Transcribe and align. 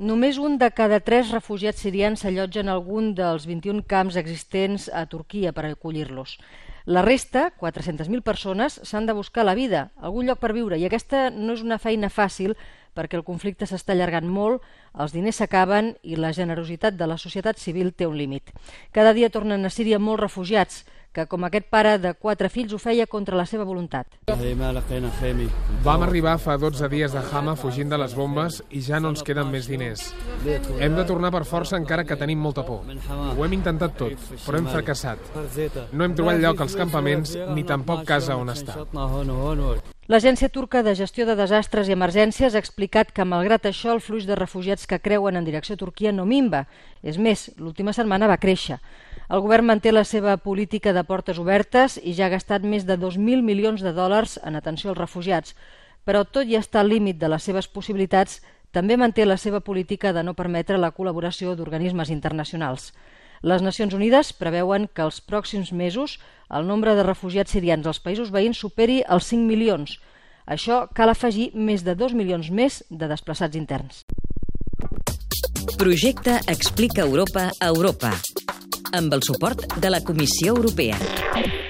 Només 0.00 0.38
un 0.40 0.54
de 0.56 0.70
cada 0.72 0.96
tres 1.04 1.28
refugiats 1.28 1.82
sirians 1.84 2.22
s'allotja 2.24 2.62
en 2.62 2.70
algun 2.72 3.10
dels 3.12 3.44
21 3.44 3.82
camps 3.84 4.14
existents 4.16 4.86
a 4.96 5.02
Turquia 5.04 5.52
per 5.52 5.66
acollir-los. 5.68 6.38
La 6.88 7.02
resta, 7.04 7.50
400.000 7.60 8.24
persones, 8.24 8.78
s'han 8.80 9.04
de 9.04 9.12
buscar 9.12 9.44
la 9.44 9.52
vida, 9.58 9.90
algun 10.00 10.24
lloc 10.24 10.40
per 10.40 10.54
viure, 10.56 10.78
i 10.80 10.86
aquesta 10.88 11.26
no 11.28 11.52
és 11.52 11.60
una 11.60 11.76
feina 11.76 12.08
fàcil 12.08 12.56
perquè 12.96 13.18
el 13.20 13.26
conflicte 13.28 13.68
s'està 13.68 13.92
allargant 13.92 14.24
molt, 14.24 14.64
els 14.96 15.12
diners 15.12 15.42
s'acaben 15.42 15.92
i 16.00 16.16
la 16.16 16.32
generositat 16.32 16.96
de 16.96 17.06
la 17.06 17.20
societat 17.20 17.60
civil 17.60 17.92
té 17.92 18.08
un 18.08 18.16
límit. 18.16 18.56
Cada 18.96 19.12
dia 19.12 19.28
tornen 19.28 19.68
a 19.68 19.70
Síria 19.70 20.00
molts 20.00 20.24
refugiats, 20.24 20.86
que 21.12 21.26
com 21.26 21.44
aquest 21.46 21.66
pare 21.70 21.96
de 21.98 22.12
quatre 22.14 22.48
fills 22.48 22.72
ho 22.72 22.78
feia 22.78 23.06
contra 23.10 23.36
la 23.36 23.46
seva 23.46 23.64
voluntat. 23.66 24.06
Vam 25.84 26.04
arribar 26.06 26.36
fa 26.38 26.56
12 26.56 26.88
dies 26.92 27.12
de 27.16 27.22
Hama 27.32 27.56
fugint 27.56 27.90
de 27.90 27.98
les 27.98 28.14
bombes 28.14 28.60
i 28.70 28.82
ja 28.86 29.00
no 29.00 29.10
ens 29.14 29.24
queden 29.26 29.50
més 29.50 29.68
diners. 29.70 30.12
Hem 30.78 30.96
de 30.96 31.06
tornar 31.08 31.32
per 31.34 31.44
força 31.44 31.78
encara 31.80 32.04
que 32.04 32.18
tenim 32.20 32.38
molta 32.38 32.64
por. 32.66 32.86
Ho 33.36 33.44
hem 33.44 33.58
intentat 33.58 33.96
tot, 33.98 34.28
però 34.46 34.58
hem 34.60 34.70
fracassat. 34.70 35.32
No 35.92 36.06
hem 36.06 36.14
trobat 36.18 36.42
lloc 36.42 36.66
als 36.66 36.76
campaments 36.78 37.36
ni 37.54 37.66
tampoc 37.66 38.06
casa 38.08 38.38
on 38.38 38.54
estar. 38.54 38.78
L'Agència 40.10 40.48
Turca 40.50 40.80
de 40.82 40.90
Gestió 40.98 41.22
de 41.22 41.36
Desastres 41.38 41.86
i 41.86 41.92
Emergències 41.94 42.56
ha 42.56 42.58
explicat 42.58 43.12
que, 43.14 43.22
malgrat 43.22 43.68
això, 43.68 43.92
el 43.94 44.00
flux 44.02 44.24
de 44.26 44.34
refugiats 44.34 44.88
que 44.90 44.98
creuen 44.98 45.36
en 45.38 45.44
direcció 45.46 45.76
a 45.76 45.78
Turquia 45.78 46.10
no 46.10 46.24
minva. 46.26 46.64
És 47.06 47.14
més, 47.14 47.44
l'última 47.62 47.94
setmana 47.94 48.26
va 48.26 48.40
créixer. 48.42 48.80
El 49.30 49.44
govern 49.44 49.68
manté 49.68 49.92
la 49.92 50.02
seva 50.02 50.34
política 50.48 50.90
de 50.96 51.04
portes 51.06 51.38
obertes 51.38 52.00
i 52.02 52.16
ja 52.18 52.26
ha 52.26 52.32
gastat 52.34 52.66
més 52.66 52.88
de 52.88 52.96
2.000 52.98 53.46
milions 53.46 53.86
de 53.86 53.94
dòlars 53.94 54.34
en 54.42 54.58
atenció 54.58 54.90
als 54.90 54.98
refugiats. 54.98 55.54
Però 56.02 56.24
tot 56.26 56.50
i 56.50 56.58
estar 56.58 56.82
al 56.82 56.90
límit 56.90 57.22
de 57.22 57.30
les 57.30 57.46
seves 57.46 57.70
possibilitats, 57.70 58.40
també 58.74 58.98
manté 58.98 59.22
la 59.30 59.38
seva 59.38 59.62
política 59.62 60.10
de 60.10 60.26
no 60.26 60.34
permetre 60.34 60.82
la 60.82 60.90
col·laboració 60.90 61.54
d'organismes 61.54 62.10
internacionals. 62.10 62.90
Les 63.40 63.62
Nacions 63.64 63.94
Unides 63.96 64.34
preveuen 64.36 64.84
que 64.92 65.00
els 65.06 65.22
pròxims 65.24 65.70
mesos 65.72 66.18
el 66.52 66.66
nombre 66.68 66.92
de 66.96 67.06
refugiats 67.06 67.54
sirians 67.56 67.86
als 67.88 68.00
països 68.04 68.28
veïns 68.34 68.60
superi 68.60 68.98
els 69.08 69.30
5 69.32 69.48
milions. 69.48 69.96
Això 70.44 70.82
cal 70.92 71.08
afegir 71.08 71.48
més 71.54 71.86
de 71.86 71.94
2 71.96 72.12
milions 72.18 72.50
més 72.50 72.82
de 72.90 73.08
desplaçats 73.08 73.56
interns. 73.56 74.04
Projecte 75.80 76.36
Explica 76.52 77.06
Europa 77.06 77.48
a 77.56 77.72
Europa 77.72 78.12
amb 78.92 79.16
el 79.16 79.24
suport 79.24 79.64
de 79.80 79.88
la 79.88 80.04
Comissió 80.04 80.52
Europea. 80.52 81.69